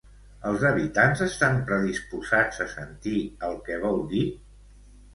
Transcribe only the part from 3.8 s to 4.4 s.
vol dir?